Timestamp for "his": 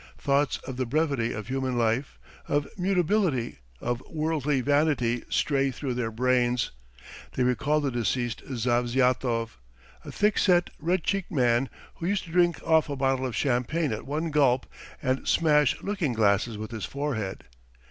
16.71-16.85